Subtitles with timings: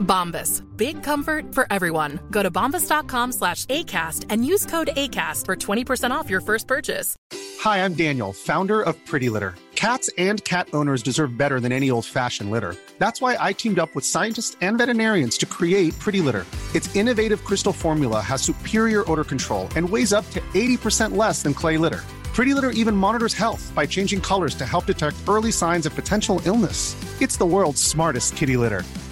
[0.00, 0.62] Bombas.
[0.76, 2.20] Big comfort for everyone.
[2.30, 7.16] Go to bombas.com slash ACAST and use code ACAST for 20% off your first purchase.
[7.60, 9.54] Hi, I'm Daniel, founder of Pretty Litter.
[9.74, 12.74] Cats and cat owners deserve better than any old fashioned litter.
[12.98, 16.44] That's why I teamed up with scientists and veterinarians to create Pretty Litter.
[16.74, 21.54] Its innovative crystal formula has superior odor control and weighs up to 80% less than
[21.54, 22.00] clay litter.
[22.34, 26.40] Pretty Litter even monitors health by changing colors to help detect early signs of potential
[26.44, 26.94] illness.
[27.20, 28.82] It's the world's smartest kitty litter.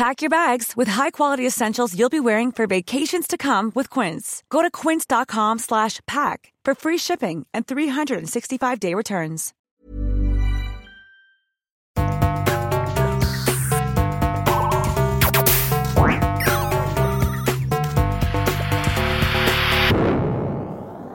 [0.00, 4.42] Pack your bags with high-quality essentials you'll be wearing for vacations to come with Quince.
[4.48, 9.52] Go to quince.com slash pack for free shipping and 365-day returns.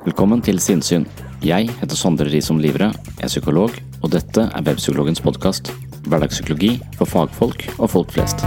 [0.05, 1.07] Velkommen til Sinnsyn.
[1.41, 5.73] Jeg heter Sondre Risom Livre, er psykolog, og dette er Webpsykologens podkast.
[6.05, 8.45] Hverdagspsykologi for fagfolk og folk flest.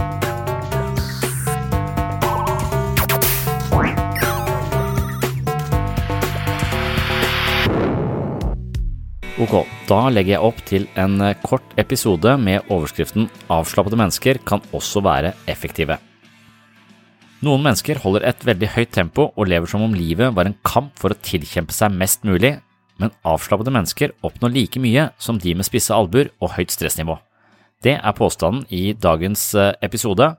[9.39, 9.53] Ok,
[9.87, 14.99] da legger jeg opp til en eh, kort episode med overskriften Avslappede mennesker kan også
[15.05, 15.95] være effektive.
[17.47, 20.91] Noen mennesker holder et veldig høyt tempo og lever som om livet var en kamp
[20.99, 22.57] for å tilkjempe seg mest mulig,
[22.99, 27.15] men avslappede mennesker oppnår like mye som de med spisse albuer og høyt stressnivå.
[27.79, 30.33] Det er påstanden i dagens eh, episode,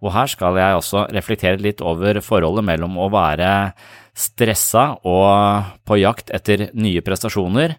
[0.00, 3.52] og her skal jeg også reflektere litt over forholdet mellom å være
[4.16, 7.76] stressa og på jakt etter nye prestasjoner,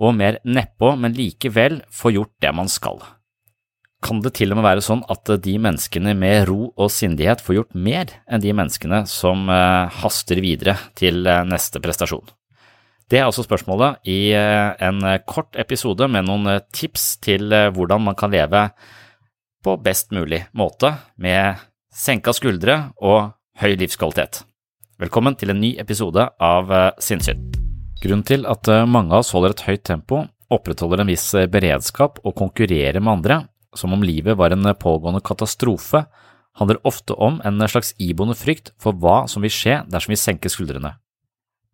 [0.00, 3.02] og mer nedpå, men likevel få gjort det man skal.
[4.00, 7.58] Kan det til og med være sånn at de menneskene med ro og sindighet får
[7.58, 12.24] gjort mer enn de menneskene som eh, haster videre til eh, neste prestasjon?
[13.10, 18.16] Det er også spørsmålet i eh, en kort episode med noen tips til hvordan man
[18.16, 18.70] kan leve
[19.60, 21.60] på best mulig måte med
[21.92, 24.46] senka skuldre og høy livskvalitet.
[25.00, 27.49] Velkommen til en ny episode av Sinnsyn.
[28.00, 32.36] Grunnen til at mange av oss holder et høyt tempo, opprettholder en viss beredskap og
[32.38, 33.36] konkurrerer med andre,
[33.76, 36.06] som om livet var en pågående katastrofe,
[36.58, 40.52] handler ofte om en slags iboende frykt for hva som vil skje dersom vi senker
[40.52, 40.96] skuldrene.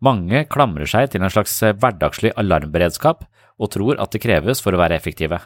[0.03, 3.25] Mange klamrer seg til en slags hverdagslig alarmberedskap
[3.57, 5.39] og tror at det kreves for å være effektive.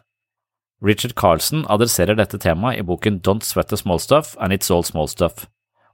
[0.84, 4.84] Richard Carlson adresserer dette temaet i boken Don't Sweat the Small Stuff and It's All
[4.84, 5.46] Small Stuff,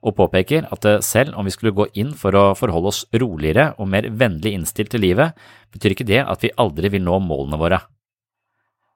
[0.07, 3.91] og påpeker at selv om vi skulle gå inn for å forholde oss roligere og
[3.91, 5.35] mer vennlig innstilt til livet,
[5.75, 7.81] betyr ikke det at vi aldri vil nå målene våre.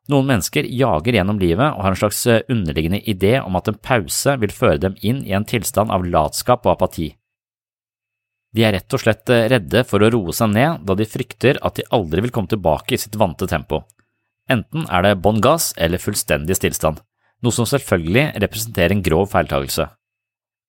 [0.09, 4.33] Noen mennesker jager gjennom livet og har en slags underliggende idé om at en pause
[4.41, 7.11] vil føre dem inn i en tilstand av latskap og apati.
[8.51, 11.77] De er rett og slett redde for å roe seg ned da de frykter at
[11.77, 13.85] de aldri vil komme tilbake i sitt vante tempo.
[14.51, 16.99] Enten er det bånn gass eller fullstendig stillstand,
[17.45, 19.87] noe som selvfølgelig representerer en grov feiltagelse.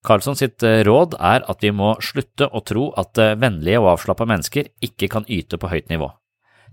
[0.02, 4.72] Carlson sitt råd er at vi må slutte å tro at vennlige og avslappa mennesker
[4.82, 6.10] ikke kan yte på høyt nivå.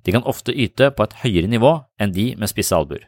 [0.06, 3.06] De kan ofte yte på et høyere nivå enn de med spisse albuer.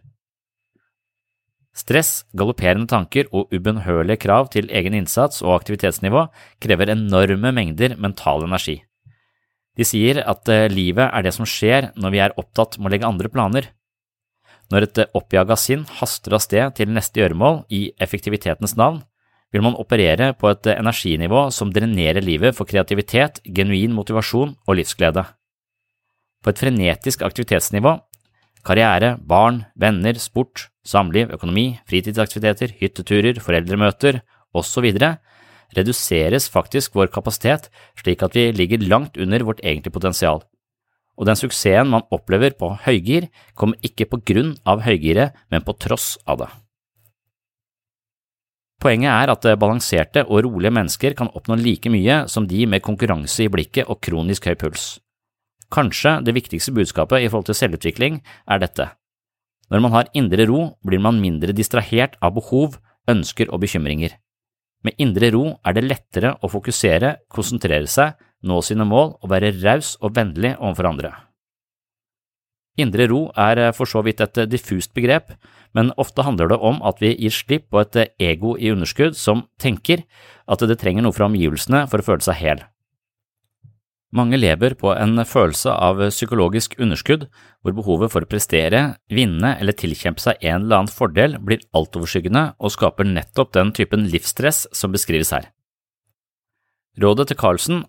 [1.72, 6.26] Stress, galopperende tanker og ubønnhørlige krav til egen innsats og aktivitetsnivå
[6.62, 8.82] krever enorme mengder mental energi.
[9.80, 13.08] De sier at livet er det som skjer når vi er opptatt med å legge
[13.08, 13.70] andre planer.
[14.72, 19.00] Når et oppjaga sinn haster av sted til neste gjøremål i effektivitetens navn,
[19.52, 25.26] vil man operere på et energinivå som drenerer livet for kreativitet, genuin motivasjon og livsglede.
[26.42, 27.98] På et frenetisk aktivitetsnivå,
[28.66, 34.22] karriere, barn, venner, sport, samliv, økonomi, fritidsaktiviteter, hytteturer, foreldremøter
[34.56, 34.88] osv.,
[35.72, 37.70] reduseres faktisk vår kapasitet
[38.00, 40.42] slik at vi ligger langt under vårt egentlige potensial.
[41.20, 45.76] Og den suksessen man opplever på høygir, kommer ikke på grunn av høygiret, men på
[45.80, 46.50] tross av det.
[48.82, 53.46] Poenget er at balanserte og rolige mennesker kan oppnå like mye som de med konkurranse
[53.46, 54.96] i blikket og kronisk høy puls.
[55.72, 58.18] Kanskje det viktigste budskapet i forhold til selvutvikling
[58.50, 58.90] er dette.
[59.72, 62.76] Når man har indre ro, blir man mindre distrahert av behov,
[63.08, 64.18] ønsker og bekymringer.
[64.84, 69.54] Med indre ro er det lettere å fokusere, konsentrere seg, nå sine mål og være
[69.62, 71.14] raus og vennlig overfor andre.
[72.80, 75.34] Indre ro er for så vidt et diffust begrep,
[75.76, 79.46] men ofte handler det om at vi gir slipp på et ego i underskudd som
[79.60, 80.06] tenker
[80.48, 82.64] at det trenger noe fra omgivelsene for å føle seg hel.
[84.12, 87.30] Mange lever på en følelse av psykologisk underskudd,
[87.64, 92.50] hvor behovet for å prestere, vinne eller tilkjempe seg en eller annen fordel blir altoverskyggende
[92.60, 95.48] og skaper nettopp den typen livsstress som beskrives her.
[97.00, 97.86] Rådet til Carlsen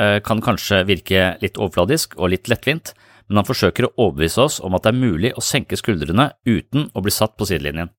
[0.00, 2.94] eh, kan kanskje virke litt overfladisk og litt lettvint,
[3.28, 6.88] men han forsøker å overbevise oss om at det er mulig å senke skuldrene uten
[6.96, 7.92] å bli satt på sidelinjen.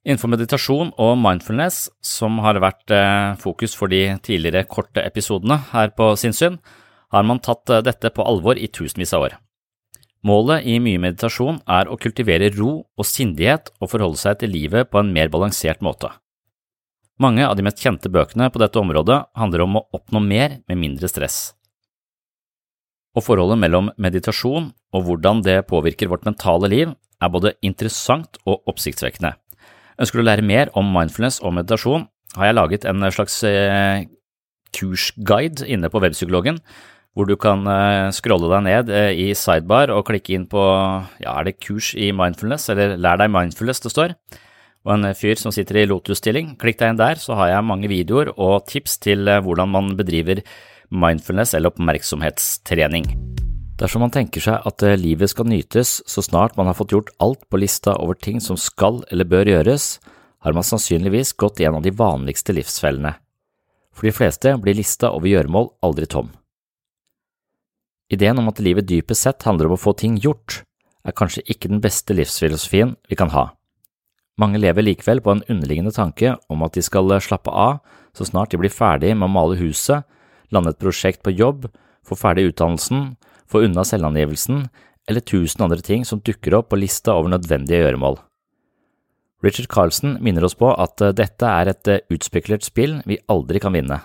[0.00, 5.92] Innenfor meditasjon og mindfulness, som har vært eh, fokus for de tidligere korte episodene her
[5.92, 6.56] på Sinnssyn,
[7.12, 9.36] har man tatt eh, dette på alvor i tusenvis av år.
[10.24, 14.90] Målet i mye meditasjon er å kultivere ro og sindighet og forholde seg til livet
[14.92, 16.10] på en mer balansert måte.
[17.20, 20.80] Mange av de mest kjente bøkene på dette området handler om å oppnå mer med
[20.80, 21.50] mindre stress.
[23.18, 28.62] Og forholdet mellom meditasjon og hvordan det påvirker vårt mentale liv, er både interessant og
[28.70, 29.34] oppsiktsvekkende.
[30.00, 32.06] Ønsker du å lære mer om mindfulness og meditasjon,
[32.38, 34.06] har jeg laget en slags eh,
[34.76, 36.60] kursguide inne på Webpsykologen,
[37.18, 40.62] hvor du kan eh, scrolle deg ned eh, i sidebar og klikke inn på
[41.20, 44.16] ja, er det kurs i mindfulness, eller lær deg mindfulness det står,
[44.86, 46.54] og en fyr som sitter i lotus-stilling.
[46.62, 50.40] Klikk deg inn der, så har jeg mange videoer og tips til hvordan man bedriver
[50.40, 53.06] mindfulness eller oppmerksomhetstrening.
[53.80, 57.12] Dersom man tenker seg at eh, livet skal nytes så snart man har fått gjort
[57.18, 60.00] alt på lista over ting som skal eller bør gjøres,
[60.44, 63.14] har man sannsynligvis gått i en av de vanligste livsfellene.
[63.96, 66.28] For de fleste blir lista over gjøremål aldri tom.
[68.12, 70.62] Ideen om at livet dypest sett handler om å få ting gjort,
[71.06, 73.52] er kanskje ikke den beste livsfilosofien vi kan ha.
[74.40, 77.80] Mange lever likevel på en underliggende tanke om at de skal slappe av
[78.16, 80.04] så snart de blir ferdig med å male huset,
[80.54, 81.66] lande et prosjekt på jobb,
[82.06, 83.12] få ferdig utdannelsen
[83.50, 84.68] få unna selvangivelsen
[85.08, 88.20] eller tusen andre ting som dukker opp på lista over nødvendige gjøremål.
[89.42, 93.62] Richard Carlsen minner oss på at eh, dette er et eh, utspekulert spill vi aldri
[93.62, 94.02] kan vinne.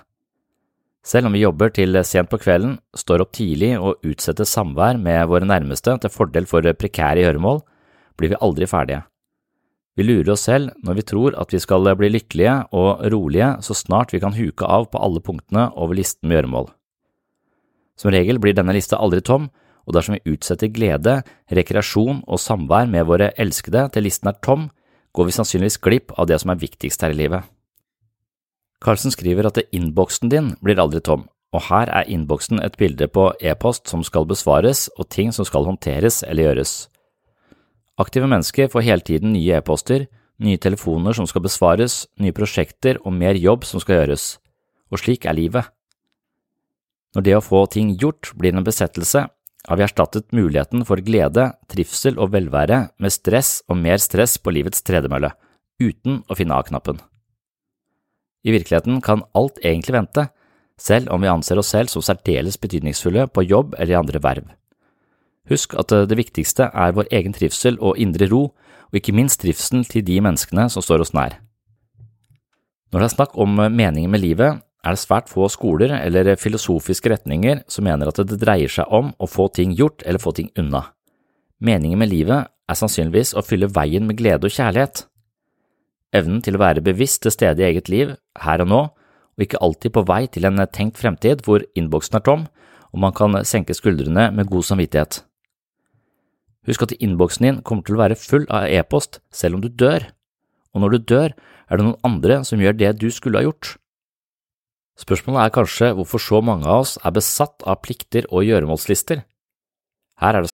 [1.06, 5.28] Selv om vi jobber til sent på kvelden, står opp tidlig og utsetter samvær med
[5.30, 7.62] våre nærmeste til fordel for prekære gjøremål,
[8.18, 9.04] blir vi aldri ferdige.
[9.96, 13.76] Vi lurer oss selv når vi tror at vi skal bli lykkelige og rolige så
[13.78, 16.68] snart vi kan huke av på alle punktene over listen med gjøremål.
[17.96, 19.48] Som regel blir denne lista aldri tom,
[19.86, 21.22] og dersom vi utsetter glede,
[21.54, 24.68] rekreasjon og samvær med våre elskede til listen er tom,
[25.16, 27.46] går vi sannsynligvis glipp av det som er viktigst her i livet.
[28.84, 31.24] Carlsen skriver at innboksen din blir aldri tom,
[31.56, 35.70] og her er innboksen et bilde på e-post som skal besvares og ting som skal
[35.70, 36.76] håndteres eller gjøres.
[38.02, 40.08] Aktive mennesker får hele tiden nye e-poster,
[40.44, 44.36] nye telefoner som skal besvares, nye prosjekter og mer jobb som skal gjøres,
[44.92, 45.72] og slik er livet.
[47.16, 49.24] Når det å få ting gjort blir en besettelse,
[49.66, 54.54] har vi erstattet muligheten for glede, trivsel og velvære med stress og mer stress på
[54.54, 55.32] livets tredemølle,
[55.82, 57.00] uten å finne av-knappen.
[58.46, 60.28] I virkeligheten kan alt egentlig vente,
[60.78, 64.52] selv om vi anser oss selv som særdeles betydningsfulle på jobb eller i andre verv.
[65.50, 68.48] Husk at det viktigste er vår egen trivsel og indre ro,
[68.90, 71.38] og ikke minst trivselen til de menneskene som står oss nær.
[72.94, 77.10] Når det er snakk om meningen med livet, er det svært få skoler eller filosofiske
[77.10, 80.52] retninger som mener at det dreier seg om å få ting gjort eller få ting
[80.62, 80.84] unna.
[81.60, 85.08] Meningen med livet er sannsynligvis å fylle veien med glede og kjærlighet.
[86.16, 88.82] Evnen til å være bevisst til stede i eget liv, her og nå,
[89.36, 92.46] og ikke alltid på vei til en tenkt fremtid hvor innboksen er tom
[92.96, 95.20] og man kan senke skuldrene med god samvittighet.
[96.66, 100.08] Husk at innboksen din kommer til å være full av e-post selv om du dør,
[100.74, 101.36] og når du dør,
[101.70, 103.76] er det noen andre som gjør det du skulle ha gjort.
[105.00, 109.24] Spørsmålet er kanskje hvorfor så mange av oss er besatt av plikter og gjøremålslister.
[110.22, 110.54] Her er det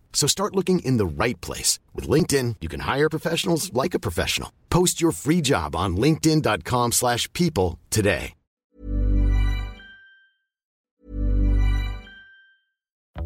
[0.13, 1.79] So start looking in the right place.
[1.95, 4.51] With LinkedIn, you can hire professionals like a professional.
[4.69, 8.33] Post your free job on linkedin.com slash people today.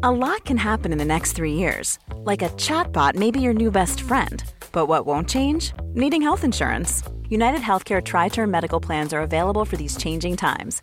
[0.02, 1.98] A lot can happen in the next three years.
[2.16, 4.44] Like a chatbot may be your new best friend.
[4.70, 5.72] But what won't change?
[5.94, 7.02] Needing health insurance.
[7.30, 10.82] United Healthcare Tri Term Medical Plans are available for these changing times.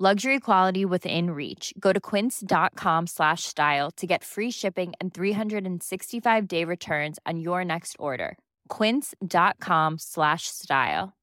[0.00, 1.74] Luxury quality within reach.
[1.80, 7.64] Go to quince.com slash style to get free shipping and 365 day returns on your
[7.64, 8.38] next order.
[8.68, 11.16] Quince.com slash style.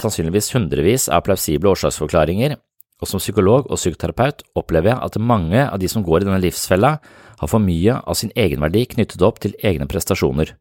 [0.00, 2.56] Sannsynligvis hundrevis av plausible årsaksforklaringer,
[2.98, 6.42] og som psykolog og psykoterapeut opplever jeg at mange av de som går i denne
[6.42, 6.96] livsfella,
[7.38, 10.56] har for mye av sin egenverdi knyttet opp til egne prestasjoner.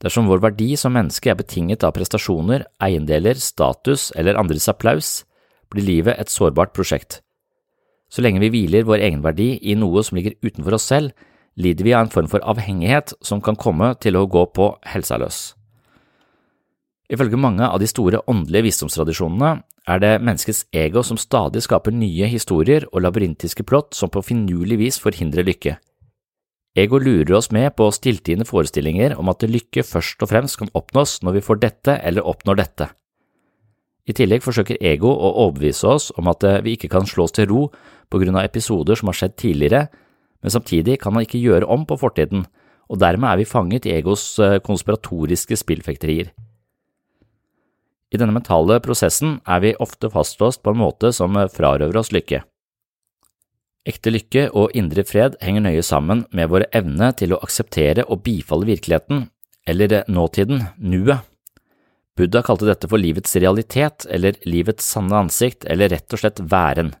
[0.00, 5.10] Dersom vår verdi som menneske er betinget av prestasjoner, eiendeler, status eller andres applaus,
[5.70, 7.20] blir livet et sårbart prosjekt.
[8.10, 11.12] Så lenge vi hviler vår egenverdi i noe som ligger utenfor oss selv,
[11.60, 15.18] lider vi av en form for avhengighet som kan komme til å gå på helsa
[15.20, 15.40] løs.
[17.10, 19.52] Ifølge mange av de store åndelige visdomstradisjonene
[19.90, 24.78] er det menneskets ego som stadig skaper nye historier og labyrintiske plott som på finurlig
[24.80, 25.76] vis forhindrer lykke.
[26.80, 31.18] Ego lurer oss med på stilltiende forestillinger om at lykke først og fremst kan oppnås
[31.26, 32.86] når vi får dette eller oppnår dette.
[34.08, 37.50] I tillegg forsøker ego å overbevise oss om at vi ikke kan slå oss til
[37.50, 37.66] ro
[38.10, 39.82] på grunn av episoder som har skjedd tidligere,
[40.40, 42.46] men samtidig kan man ikke gjøre om på fortiden,
[42.88, 44.24] og dermed er vi fanget i egos
[44.64, 46.32] konspiratoriske spillfekterier.
[48.10, 52.40] I denne mentale prosessen er vi ofte fastlåst på en måte som frarøver oss lykke.
[53.88, 58.22] Ekte lykke og indre fred henger nøye sammen med vår evne til å akseptere og
[58.26, 59.28] bifalle virkeligheten,
[59.66, 61.24] eller nåtiden, nuet.
[62.18, 66.92] Buddha kalte dette for livets realitet, eller livets sanne ansikt, eller rett og slett væren,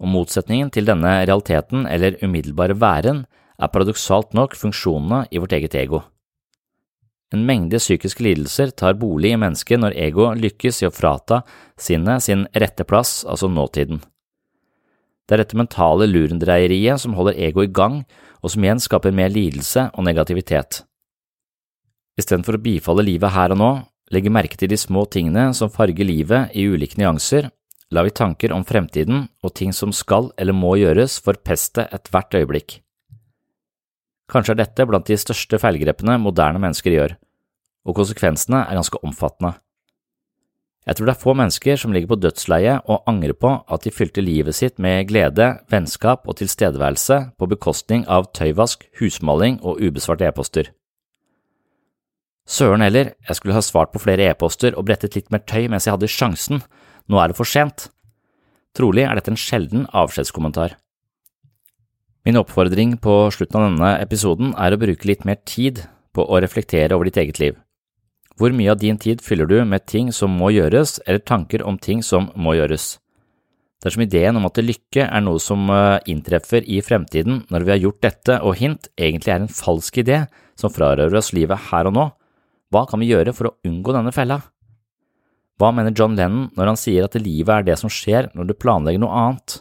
[0.00, 3.24] og motsetningen til denne realiteten eller umiddelbare væren
[3.60, 6.02] er paradoksalt nok funksjonene i vårt eget ego.
[7.32, 11.44] En mengde psykiske lidelser tar bolig i mennesket når ego lykkes i å frata
[11.78, 14.00] sinnet sin rette plass, altså nåtiden.
[15.30, 18.00] Det er dette mentale lurendreieriet som holder ego i gang,
[18.42, 20.80] og som igjen skaper mer lidelse og negativitet.
[22.18, 23.70] Istedenfor å bifalle livet her og nå,
[24.10, 27.46] legge merke til de små tingene som farger livet i ulike nyanser,
[27.94, 32.80] lar vi tanker om fremtiden og ting som skal eller må gjøres forpeste ethvert øyeblikk.
[34.30, 37.16] Kanskje er dette blant de største feilgrepene moderne mennesker gjør,
[37.86, 39.54] og konsekvensene er ganske omfattende.
[40.88, 43.92] Jeg tror det er få mennesker som ligger på dødsleiet og angrer på at de
[43.92, 50.26] fylte livet sitt med glede, vennskap og tilstedeværelse på bekostning av tøyvask, husmaling og ubesvarte
[50.26, 50.72] e-poster.
[52.48, 55.86] Søren heller, jeg skulle ha svart på flere e-poster og brettet litt mer tøy mens
[55.86, 56.64] jeg hadde sjansen,
[57.06, 57.90] nå er det for sent.
[58.74, 60.78] Trolig er dette en sjelden avskjedskommentar.
[62.26, 65.84] Min oppfordring på slutten av denne episoden er å bruke litt mer tid
[66.16, 67.54] på å reflektere over ditt eget liv.
[68.40, 71.76] Hvor mye av din tid fyller du med ting som må gjøres, eller tanker om
[71.76, 72.94] ting som må gjøres?
[73.84, 77.82] Dersom ideen om at lykke er noe som eh, inntreffer i fremtiden når vi har
[77.84, 80.22] gjort dette, og hint egentlig er en falsk idé
[80.56, 82.08] som frarøver oss livet her og nå,
[82.72, 84.40] hva kan vi gjøre for å unngå denne fella?
[85.60, 88.56] Hva mener John Lennon når han sier at livet er det som skjer når du
[88.56, 89.60] planlegger noe annet?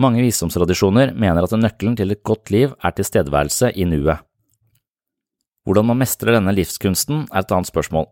[0.00, 4.20] Mange visdomstradisjoner mener at nøkkelen til et godt liv er tilstedeværelse i nuet.
[5.66, 8.08] Hvordan man mestrer denne livskunsten er et annet spørsmål.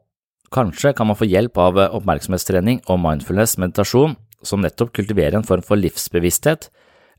[0.53, 5.65] Kanskje kan man få hjelp av oppmerksomhetstrening og mindfulness meditasjon, som nettopp kultiverer en form
[5.67, 6.69] for livsbevissthet,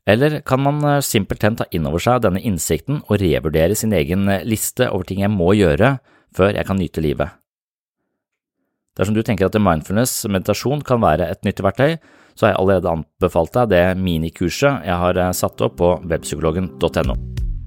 [0.08, 4.28] eller kan man eh, simpelthen ta inn over seg denne innsikten og revurdere sin egen
[4.32, 5.98] eh, liste over ting jeg må gjøre
[6.36, 7.36] før jeg kan nyte livet?
[8.98, 11.98] Dersom du tenker at mindfulness meditasjon kan være et nyttig verktøy,
[12.34, 17.18] så har jeg allerede anbefalt deg det minikurset jeg har eh, satt opp på webpsykologen.no.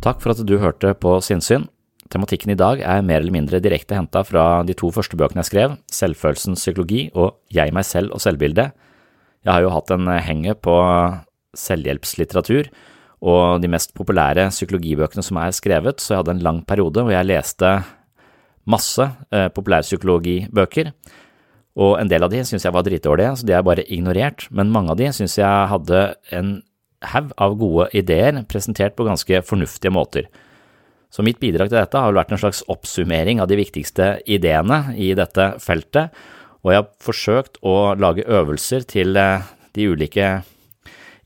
[0.04, 1.70] Takk for at du hørte på Sinnsyn.
[2.14, 5.50] Tematikken i dag er mer eller mindre direkte henta fra de to første bøkene jeg
[5.50, 8.76] skrev, Selvfølelsens psykologi og Jeg, meg selv og selvbildet.
[9.44, 10.76] Jeg har jo hatt en henge på
[11.58, 12.70] selvhjelpslitteratur
[13.24, 17.16] og de mest populære psykologibøkene som er skrevet, så jeg hadde en lang periode hvor
[17.16, 17.72] jeg leste
[18.70, 20.92] masse eh, populærpsykologibøker.
[21.80, 24.72] Og en del av de syns jeg var dritdårlige, så de er bare ignorert, men
[24.72, 26.04] mange av de syns jeg hadde
[26.36, 26.58] en
[27.14, 30.30] haug av gode ideer presentert på ganske fornuftige måter.
[31.14, 34.96] Så mitt bidrag til dette har vel vært en slags oppsummering av de viktigste ideene
[34.98, 36.10] i dette feltet,
[36.64, 40.32] og jeg har forsøkt å lage øvelser til eh, de ulike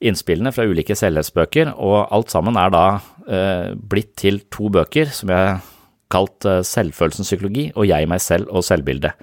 [0.04, 2.84] innspillene fra ulike selvhjelpsbøker, og alt sammen er da
[3.30, 5.64] eh, blitt til to bøker som jeg har
[6.12, 9.16] kalt eh, Selvfølelsens psykologi og Jeg, meg selv og selvbildet.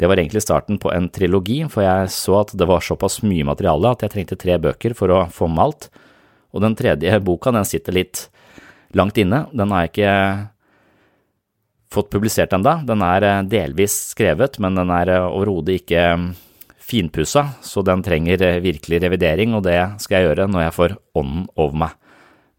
[0.00, 3.48] Det var egentlig starten på en trilogi, for jeg så at det var såpass mye
[3.48, 5.90] materiale at jeg trengte tre bøker for å få med alt,
[6.54, 8.28] og den tredje boka den sitter litt
[8.96, 9.44] langt inne.
[9.52, 10.14] Den har jeg ikke
[11.90, 12.76] fått publisert ennå.
[12.86, 16.26] Den er eh, delvis skrevet, men den er eh, overhodet ikke mm,
[16.90, 20.98] finpussa, så den trenger eh, virkelig revidering, og det skal jeg gjøre når jeg får
[21.18, 21.96] ånden over meg.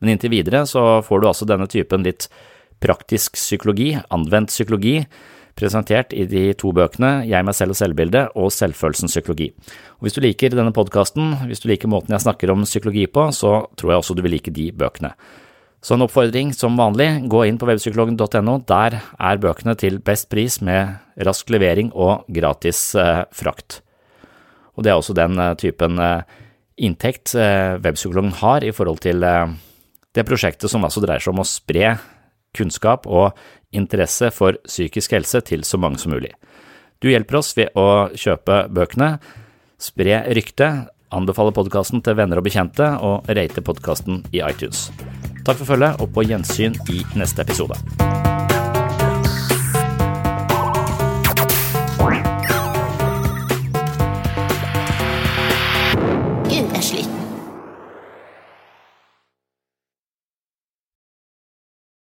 [0.02, 2.28] Men inntil videre så får du altså denne typen litt
[2.82, 4.98] praktisk psykologi, anvendt psykologi,
[5.56, 9.50] presentert i de to bøkene Jeg, meg selv og selvbildet og Selvfølelsens psykologi.
[10.00, 13.28] Og Hvis du liker denne podkasten, hvis du liker måten jeg snakker om psykologi på,
[13.36, 15.12] så tror jeg også du vil like de bøkene.
[15.82, 18.60] Så en oppfordring som vanlig, gå inn på webpsykologen.no.
[18.70, 20.94] Der er bøkene til best pris med
[21.26, 23.80] rask levering og gratis eh, frakt.
[24.78, 26.22] Og det er også den eh, typen eh,
[26.86, 29.56] inntekt eh, webpsykologen har i forhold til eh,
[30.14, 31.96] det prosjektet som altså dreier seg om å spre
[32.58, 33.32] kunnskap og
[33.74, 36.34] interesse for psykisk helse til så mange som mulig.
[37.02, 39.16] Du hjelper oss ved å kjøpe bøkene,
[39.82, 44.92] spre ryktet, anbefale podkasten til venner og bekjente og rate podkasten i iTunes.
[45.46, 47.78] Takk for følget, og på gjensyn i neste episode.